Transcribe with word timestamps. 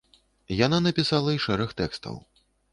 Яна 0.65 0.79
напісала 0.87 1.37
і 1.37 1.43
шэраг 1.45 1.79
тэкстаў. 1.85 2.21